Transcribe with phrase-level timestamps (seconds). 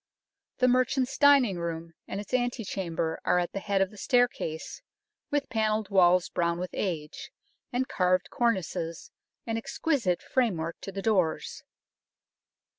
[0.57, 4.81] The merchant's dining room and its ante chamber are at the head of the staircase
[5.29, 7.31] with panelled walls brown with age,
[7.71, 9.11] and carved cornices,
[9.45, 11.61] and exquisite framework to the doors.